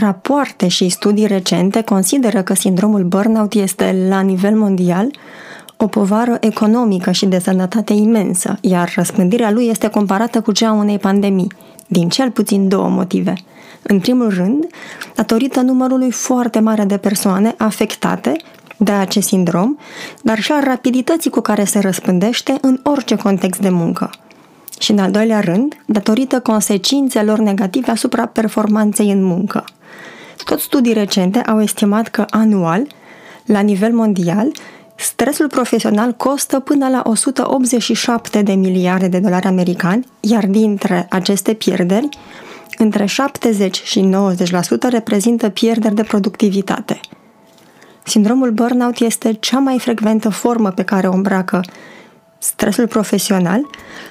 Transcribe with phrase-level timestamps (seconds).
[0.00, 5.10] Rapoarte și studii recente consideră că sindromul burnout este, la nivel mondial,
[5.76, 10.72] o povară economică și de sănătate imensă, iar răspândirea lui este comparată cu cea a
[10.72, 11.52] unei pandemii,
[11.86, 13.34] din cel puțin două motive.
[13.82, 14.66] În primul rând,
[15.14, 18.36] datorită numărului foarte mare de persoane afectate
[18.76, 19.76] de acest sindrom,
[20.22, 24.10] dar și a rapidității cu care se răspândește în orice context de muncă.
[24.78, 29.64] Și în al doilea rând, datorită consecințelor negative asupra performanței în muncă.
[30.44, 32.86] Tot studii recente au estimat că anual,
[33.44, 34.52] la nivel mondial,
[34.94, 42.08] stresul profesional costă până la 187 de miliarde de dolari americani, iar dintre aceste pierderi,
[42.78, 44.10] între 70 și
[44.86, 47.00] 90% reprezintă pierderi de productivitate.
[48.04, 51.60] Sindromul burnout este cea mai frecventă formă pe care o îmbracă
[52.40, 53.60] stresul profesional,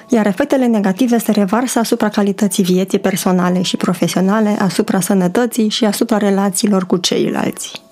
[0.08, 6.16] iar efectele negative se revarsă asupra calității vieții personale și profesionale, asupra sănătății și asupra
[6.16, 7.82] relațiilor cu ceilalți.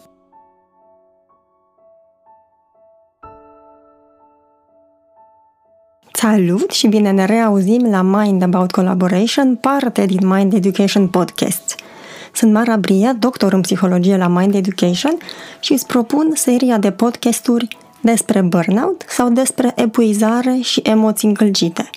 [6.12, 11.74] Salut și bine ne reauzim la Mind About Collaboration, parte din Mind Education Podcast.
[12.32, 15.18] Sunt Mara Bria, doctor în psihologie la Mind Education
[15.60, 17.68] și îți propun seria de podcasturi
[18.00, 21.91] despre burnout sau despre epuizare și emoții încălcite.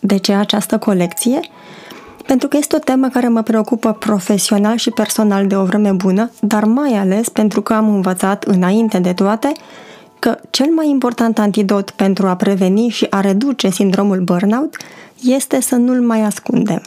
[0.00, 1.40] De ce această colecție?
[2.26, 6.30] Pentru că este o temă care mă preocupă profesional și personal de o vreme bună,
[6.40, 9.52] dar mai ales pentru că am învățat înainte de toate
[10.18, 14.76] că cel mai important antidot pentru a preveni și a reduce sindromul burnout
[15.22, 16.82] este să nu-l mai ascundem.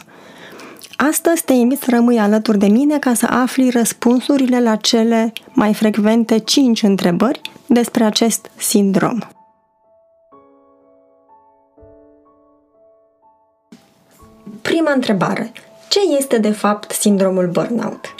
[0.96, 5.74] Astăzi te invit să rămâi alături de mine ca să afli răspunsurile la cele mai
[5.74, 9.18] frecvente 5 întrebări despre acest sindrom.
[14.62, 15.52] Prima întrebare.
[15.88, 18.14] Ce este de fapt sindromul burnout?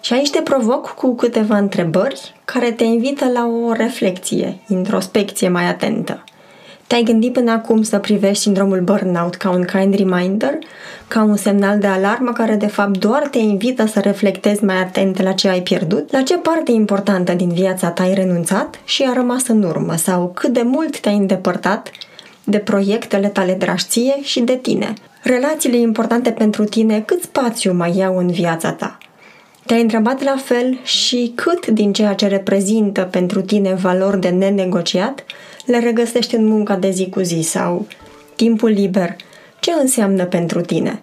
[0.00, 5.64] Și aici te provoc cu câteva întrebări care te invită la o reflexie, introspecție mai
[5.64, 6.24] atentă.
[6.92, 10.58] Te-ai gândit până acum să privești sindromul burnout ca un kind reminder,
[11.08, 15.22] ca un semnal de alarmă care de fapt doar te invită să reflectezi mai atent
[15.22, 19.12] la ce ai pierdut, la ce parte importantă din viața ta ai renunțat și a
[19.12, 21.90] rămas în urmă sau cât de mult te-ai îndepărtat
[22.44, 24.92] de proiectele tale dragi ție și de tine.
[25.22, 28.98] Relațiile importante pentru tine cât spațiu mai iau în viața ta?
[29.66, 35.24] Te-ai întrebat la fel și cât din ceea ce reprezintă pentru tine valori de nenegociat
[35.66, 37.86] le regăsești în munca de zi cu zi sau
[38.36, 39.16] timpul liber.
[39.60, 40.98] Ce înseamnă pentru tine?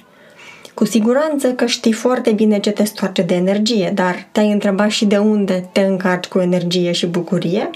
[0.73, 5.05] Cu siguranță că știi foarte bine ce te stoarce de energie, dar te-ai întrebat și
[5.05, 7.69] de unde te încarci cu energie și bucurie?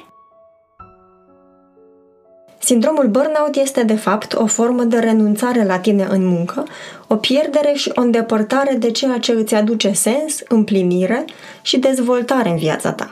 [2.66, 6.64] Sindromul burnout este de fapt o formă de renunțare la tine în muncă,
[7.08, 11.26] o pierdere și o îndepărtare de ceea ce îți aduce sens, împlinire
[11.62, 13.10] și dezvoltare în viața ta.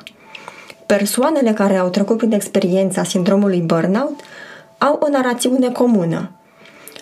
[0.86, 4.20] Persoanele care au trecut prin experiența sindromului burnout
[4.78, 6.32] au o narațiune comună.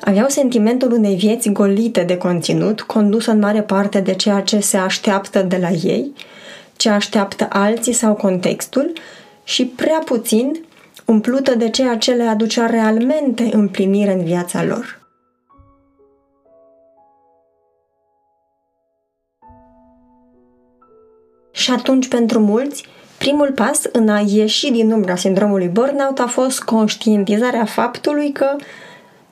[0.02, 4.78] Aveau sentimentul unei vieți golite de conținut, condusă în mare parte de ceea ce se
[4.78, 6.14] așteaptă de la ei,
[6.76, 8.94] ce așteaptă alții sau contextul
[9.44, 10.68] și prea puțin
[11.10, 15.00] umplută de ceea ce le aducea realmente împlinire în viața lor.
[21.52, 22.86] Și atunci, pentru mulți,
[23.18, 28.56] primul pas în a ieși din umbra sindromului burnout a fost conștientizarea faptului că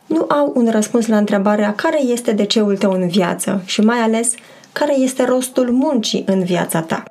[0.06, 3.98] nu au un răspuns la întrebarea care este de ceul tău în viață și mai
[3.98, 4.34] ales
[4.72, 7.04] care este rostul muncii în viața ta.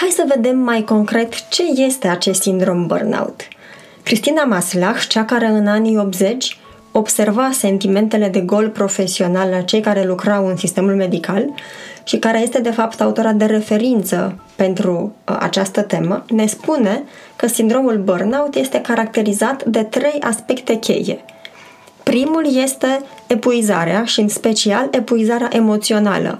[0.00, 3.40] Hai să vedem mai concret ce este acest sindrom burnout.
[4.02, 6.58] Cristina Maslach, cea care în anii 80
[6.92, 11.54] observa sentimentele de gol profesional la cei care lucrau în sistemul medical
[12.04, 14.92] și care este de fapt autora de referință pentru
[15.28, 17.02] uh, această temă, ne spune
[17.36, 21.24] că sindromul burnout este caracterizat de trei aspecte cheie.
[22.02, 26.38] Primul este epuizarea și în special epuizarea emoțională.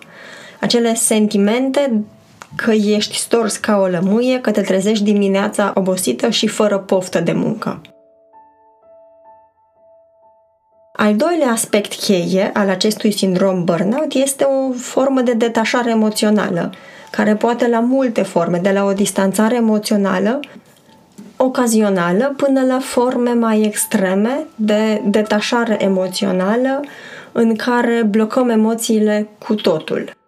[0.61, 2.05] Acele sentimente
[2.56, 7.32] că ești stors ca o lămâie, că te trezești dimineața obosită și fără poftă de
[7.32, 7.81] muncă.
[10.93, 16.73] Al doilea aspect cheie al acestui sindrom burnout este o formă de detașare emoțională,
[17.11, 20.41] care poate la multe forme, de la o distanțare emoțională
[21.43, 26.81] ocazională până la forme mai extreme de detașare emoțională
[27.32, 30.19] în care blocăm emoțiile cu totul.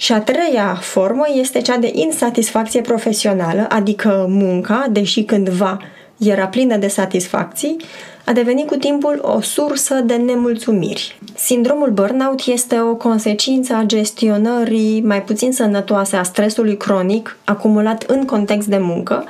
[0.00, 5.78] Și a treia formă este cea de insatisfacție profesională, adică munca, deși cândva
[6.18, 7.76] era plină de satisfacții,
[8.24, 11.18] a devenit cu timpul o sursă de nemulțumiri.
[11.34, 18.24] Sindromul burnout este o consecință a gestionării mai puțin sănătoase a stresului cronic acumulat în
[18.24, 19.24] context de muncă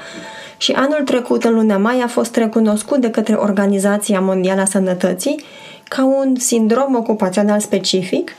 [0.56, 5.44] și anul trecut, în luna mai, a fost recunoscut de către Organizația Mondială a Sănătății
[5.88, 8.32] ca un sindrom ocupațional specific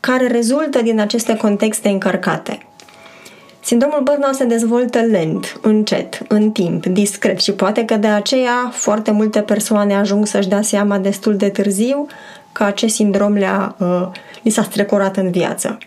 [0.00, 2.58] care rezultă din aceste contexte încărcate.
[3.60, 9.10] Sindromul burnout se dezvoltă lent, încet, în timp, discret și poate că de aceea foarte
[9.10, 12.06] multe persoane ajung să-și dea seama destul de târziu
[12.52, 14.08] că acest sindrom le-a, uh,
[14.42, 15.78] li s-a strecurat în viață.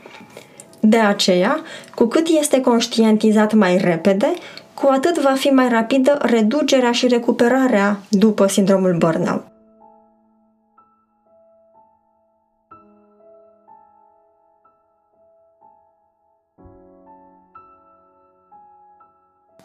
[0.80, 1.62] De aceea,
[1.96, 4.34] cu cât este conștientizat mai repede,
[4.74, 9.50] cu atât va fi mai rapidă reducerea și recuperarea după sindromul burnout.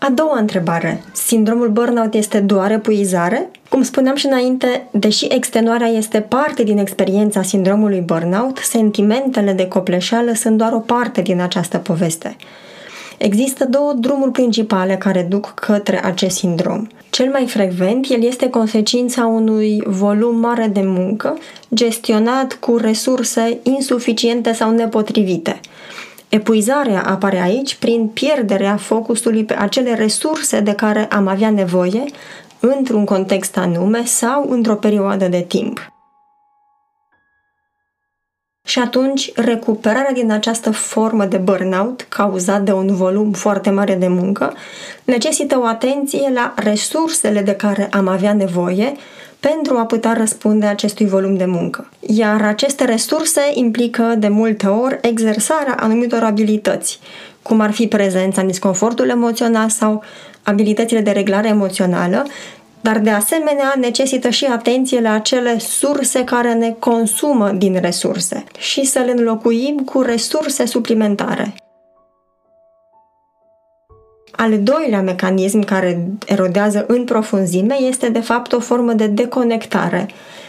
[0.07, 1.03] A doua întrebare.
[1.13, 3.51] Sindromul burnout este doar epuizare?
[3.69, 10.33] Cum spuneam și înainte, deși extenuarea este parte din experiența sindromului burnout, sentimentele de copleșeală
[10.33, 12.37] sunt doar o parte din această poveste.
[13.19, 16.87] Există două drumuri principale care duc către acest sindrom.
[17.11, 21.39] Cel mai frecvent, el este consecința unui volum mare de muncă,
[21.75, 25.61] gestionat cu resurse insuficiente sau nepotrivite–
[26.29, 32.05] Epuizarea apare aici prin pierderea focusului pe acele resurse de care am avea nevoie
[32.61, 35.91] într-un context anume sau într-o perioadă de timp.
[38.67, 44.09] Și atunci, recuperarea din această formă de burnout, cauzat de un volum foarte mare de
[44.09, 44.55] muncă,
[45.05, 48.97] necesită o atenție la resursele de care am avea nevoie
[49.41, 51.89] pentru a putea răspunde acestui volum de muncă.
[52.01, 56.99] Iar aceste resurse implică de multe ori exersarea anumitor abilități,
[57.43, 60.03] cum ar fi prezența în disconfortul emoțional sau
[60.43, 62.27] abilitățile de reglare emoțională,
[62.81, 68.85] dar de asemenea necesită și atenție la acele surse care ne consumă din resurse și
[68.85, 71.55] să le înlocuim cu resurse suplimentare.
[74.37, 80.09] Al doilea mecanism care erodează în profunzime este de fapt o formă de deconectare,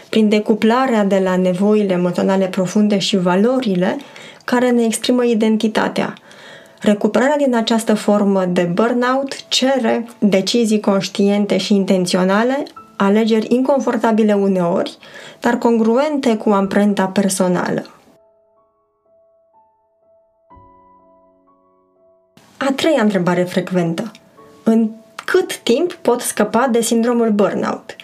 [0.10, 3.98] prin decuplarea de la nevoile emoționale profunde și valorile
[4.46, 6.14] care ne exprimă identitatea.
[6.82, 12.64] Recuperarea din această formă de burnout cere decizii conștiente și intenționale,
[12.96, 14.98] alegeri inconfortabile uneori,
[15.40, 17.97] dar congruente cu amprenta personală.
[22.88, 24.12] Treia întrebare frecventă.
[24.64, 24.90] În
[25.26, 27.96] cât timp pot scăpa de sindromul burnout?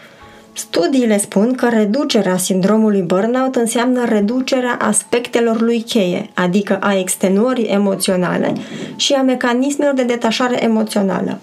[0.54, 8.54] Studiile spun că reducerea sindromului burnout înseamnă reducerea aspectelor lui cheie, adică a extenuării emoționale
[8.96, 11.40] și a mecanismelor de detașare emoțională,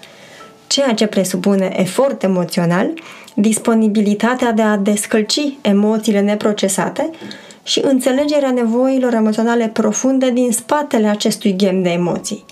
[0.67, 2.93] ceea ce presupune efort emoțional,
[3.35, 7.09] disponibilitatea de a descălci emoțiile neprocesate
[7.63, 12.45] și înțelegerea nevoilor emoționale profunde din spatele acestui ghem de emoții–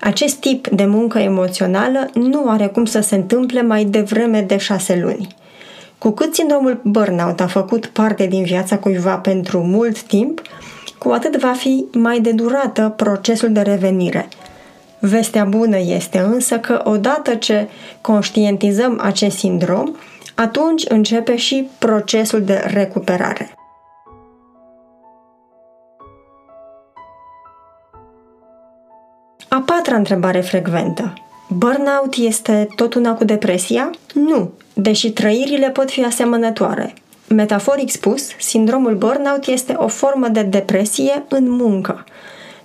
[0.00, 5.00] acest tip de muncă emoțională nu are cum să se întâmple mai devreme de șase
[5.02, 5.28] luni.
[5.98, 10.42] Cu cât sindromul burnout a făcut parte din viața cuiva pentru mult timp,
[10.98, 14.28] cu atât va fi mai de durată procesul de revenire.
[14.98, 17.68] Vestea bună este însă că odată ce
[18.00, 19.94] conștientizăm acest sindrom,
[20.34, 23.59] atunci începe și procesul de recuperare.
[29.74, 31.12] Patra întrebare frecventă.
[31.48, 33.90] Burnout este tot una cu depresia?
[34.14, 36.94] Nu, deși trăirile pot fi asemănătoare.
[37.28, 42.04] Metaforic spus, sindromul burnout este o formă de depresie în muncă.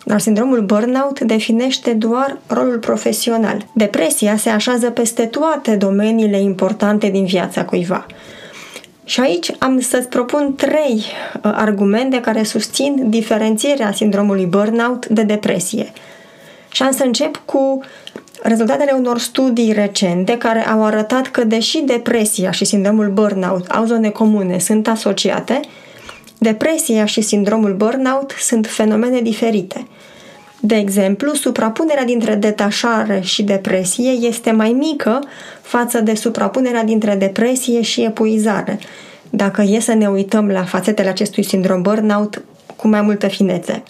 [0.05, 3.65] Dar sindromul burnout definește doar rolul profesional.
[3.73, 8.05] Depresia se așează peste toate domeniile importante din viața cuiva.
[9.03, 15.91] Și aici am să-ți propun trei uh, argumente care susțin diferențierea sindromului burnout de depresie–
[16.75, 17.79] și am să încep cu
[18.41, 24.09] rezultatele unor studii recente care au arătat că deși depresia și sindromul burnout au zone
[24.09, 25.59] comune, sunt asociate,
[26.37, 29.87] depresia și sindromul burnout sunt fenomene diferite.
[30.59, 35.19] De exemplu, suprapunerea dintre detașare și depresie este mai mică
[35.61, 38.79] față de suprapunerea dintre depresie și epuizare,
[39.29, 42.43] dacă e să ne uităm la fațetele acestui sindrom burnout
[42.75, 43.83] cu mai multă finețe.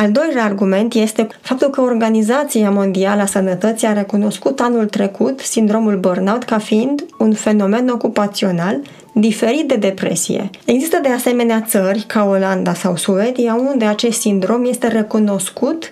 [0.00, 5.96] Al doilea argument este faptul că Organizația Mondială a Sănătății a recunoscut anul trecut sindromul
[5.96, 8.80] burnout ca fiind un fenomen ocupațional
[9.12, 10.50] diferit de depresie.
[10.64, 15.88] Există de asemenea țări, ca Olanda sau Suedia, unde acest sindrom este recunoscut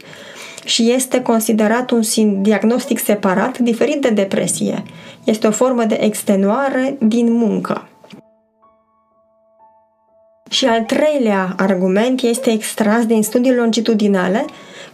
[0.64, 2.02] și este considerat un
[2.42, 4.82] diagnostic separat, diferit de depresie.
[5.24, 7.88] Este o formă de extenuare din muncă.
[10.48, 14.44] Și al treilea argument este extras din studii longitudinale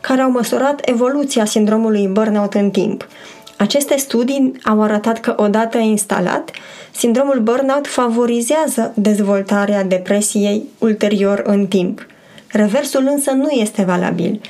[0.00, 3.08] care au măsurat evoluția sindromului burnout în timp.
[3.56, 6.50] Aceste studii au arătat că odată instalat,
[6.90, 12.06] sindromul burnout favorizează dezvoltarea depresiei ulterior în timp.
[12.52, 14.40] Reversul însă nu este valabil.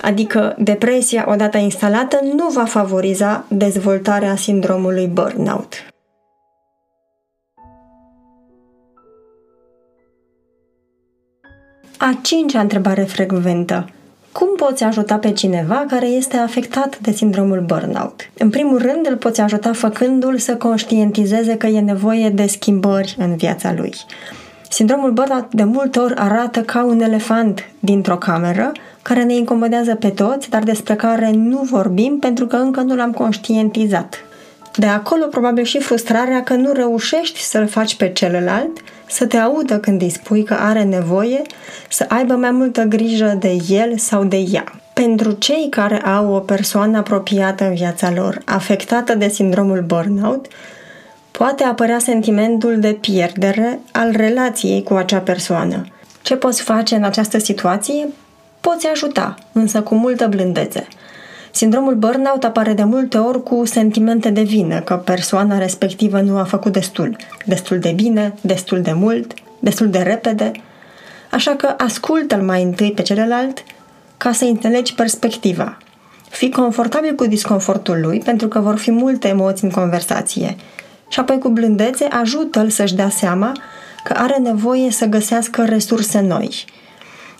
[0.00, 5.91] Adică depresia odată instalată nu va favoriza dezvoltarea sindromului burnout.
[12.04, 13.88] A cincea întrebare frecventă.
[14.32, 18.30] Cum poți ajuta pe cineva care este afectat de sindromul burnout?
[18.38, 23.36] În primul rând, îl poți ajuta făcându-l să conștientizeze că e nevoie de schimbări în
[23.36, 23.94] viața lui.
[24.70, 30.08] Sindromul burnout de multe ori arată ca un elefant dintr-o cameră care ne incomodează pe
[30.08, 34.24] toți, dar despre care nu vorbim pentru că încă nu l-am conștientizat.
[34.76, 39.78] De acolo probabil și frustrarea că nu reușești să-l faci pe celălalt să te audă
[39.78, 41.42] când îi spui că are nevoie
[41.88, 44.64] să aibă mai multă grijă de el sau de ea.
[44.92, 50.46] Pentru cei care au o persoană apropiată în viața lor, afectată de sindromul burnout,
[51.30, 55.84] poate apărea sentimentul de pierdere al relației cu acea persoană.
[56.22, 58.08] Ce poți face în această situație?
[58.60, 60.86] Poți ajuta, însă cu multă blândețe–
[61.54, 66.44] Sindromul burnout apare de multe ori cu sentimente de vină, că persoana respectivă nu a
[66.44, 67.16] făcut destul.
[67.44, 70.52] Destul de bine, destul de mult, destul de repede.
[71.30, 73.64] Așa că ascultă-l mai întâi pe celălalt
[74.16, 75.78] ca să înțelegi perspectiva.
[76.30, 80.56] Fii confortabil cu disconfortul lui, pentru că vor fi multe emoții în conversație.
[81.08, 83.52] Și apoi cu blândețe ajută-l să-și dea seama
[84.04, 86.64] că are nevoie să găsească resurse noi.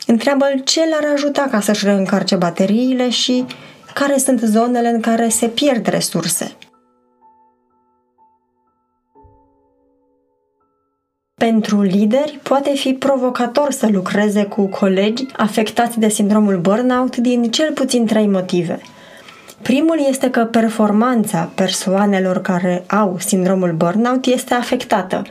[0.06, 3.44] Întreabă-l ce l-ar ajuta ca să-și reîncarce bateriile și
[3.94, 6.56] care sunt zonele în care se pierd resurse.
[11.34, 17.72] Pentru lideri, poate fi provocator să lucreze cu colegi afectați de sindromul burnout din cel
[17.72, 18.80] puțin trei motive.
[19.62, 25.22] Primul este că performanța persoanelor care au sindromul burnout este afectată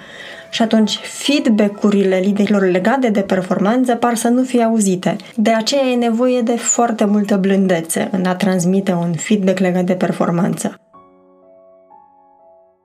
[0.52, 5.16] și atunci feedback-urile liderilor legate de performanță par să nu fie auzite.
[5.36, 9.94] De aceea e nevoie de foarte multă blândețe în a transmite un feedback legat de
[9.94, 10.76] performanță.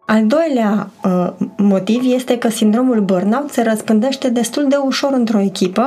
[0.06, 5.86] Al doilea uh, motiv este că sindromul burnout se răspândește destul de ușor într-o echipă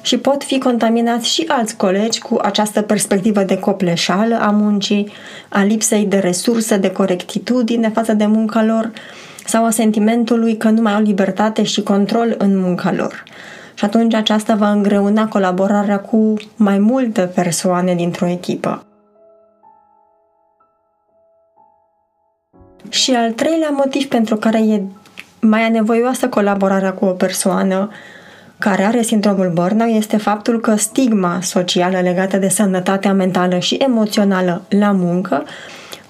[0.00, 5.12] și pot fi contaminați și alți colegi cu această perspectivă de copleșală a muncii,
[5.48, 8.90] a lipsei de resurse, de corectitudine față de munca lor,
[9.44, 13.22] sau a sentimentului că nu mai au libertate și control în munca lor.
[13.74, 18.86] Și atunci aceasta va îngreuna colaborarea cu mai multe persoane dintr-o echipă.
[22.88, 24.82] Și al treilea motiv pentru care e
[25.40, 27.90] mai anevoioasă colaborarea cu o persoană
[28.58, 34.62] care are sindromul burnout este faptul că stigma socială legată de sănătatea mentală și emoțională
[34.68, 35.44] la muncă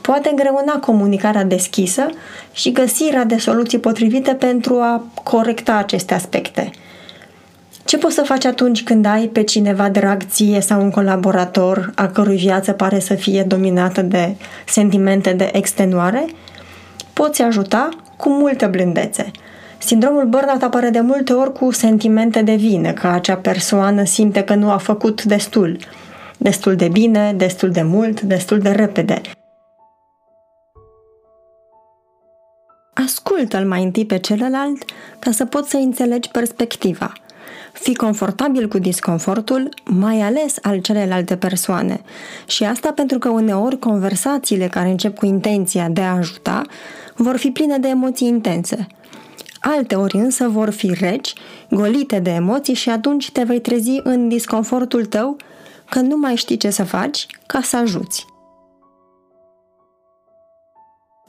[0.06, 2.06] poate îngreuna comunicarea deschisă
[2.52, 6.70] și găsirea de soluții potrivite pentru a corecta aceste aspecte.
[7.84, 12.06] Ce poți să faci atunci când ai pe cineva drag ție sau un colaborator a
[12.06, 14.34] cărui viață pare să fie dominată de
[14.66, 16.26] sentimente de extenuare?
[17.12, 19.30] Poți ajuta cu multă blândețe.
[19.78, 24.54] Sindromul burnout apare de multe ori cu sentimente de vină, că acea persoană simte că
[24.54, 25.76] nu a făcut destul.
[26.36, 29.20] Destul de bine, destul de mult, destul de repede.
[32.94, 34.84] Ascultă-l mai întâi pe celălalt
[35.18, 37.12] ca să poți să înțelegi perspectiva.
[37.72, 42.00] Fii confortabil cu disconfortul, mai ales al celelalte persoane.
[42.46, 46.62] Și asta pentru că uneori conversațiile care încep cu intenția de a ajuta
[47.14, 48.86] vor fi pline de emoții intense.
[49.60, 51.32] Alte ori însă vor fi reci,
[51.70, 55.36] golite de emoții și atunci te vei trezi în disconfortul tău
[55.88, 58.33] că nu mai știi ce să faci ca să ajuți.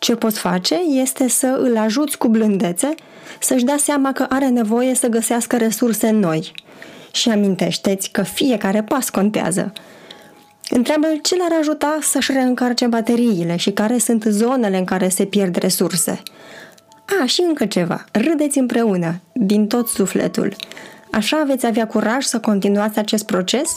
[0.05, 2.95] Ce poți face este să îl ajuți cu blândețe
[3.39, 6.51] să-și dea seama că are nevoie să găsească resurse noi.
[7.11, 9.73] Și amintește-ți că fiecare pas contează.
[10.69, 15.55] întreabă ce l-ar ajuta să-și reîncarce bateriile și care sunt zonele în care se pierd
[15.55, 16.21] resurse.
[17.21, 18.05] A, și încă ceva.
[18.11, 20.55] Râdeți împreună, din tot sufletul.
[21.11, 23.69] Așa veți avea curaj să continuați acest proces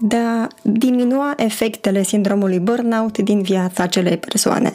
[0.00, 4.74] de a diminua efectele sindromului burnout din viața acelei persoane.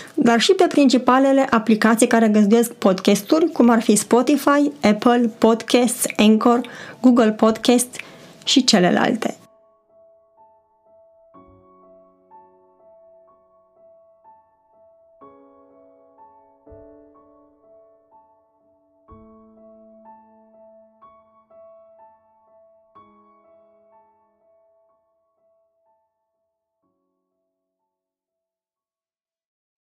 [0.15, 6.61] dar și pe principalele aplicații care găzduiesc podcasturi, cum ar fi Spotify, Apple Podcasts, Anchor,
[7.01, 7.97] Google Podcasts
[8.43, 9.40] și celelalte.